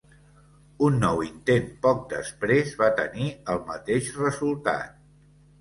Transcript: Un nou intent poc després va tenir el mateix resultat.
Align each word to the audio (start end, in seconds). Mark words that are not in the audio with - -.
Un 0.87 0.95
nou 1.03 1.21
intent 1.25 1.67
poc 1.83 2.01
després 2.15 2.73
va 2.81 2.89
tenir 3.03 3.29
el 3.55 3.63
mateix 3.71 4.11
resultat. 4.23 4.99